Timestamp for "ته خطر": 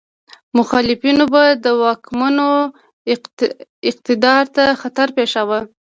4.55-5.07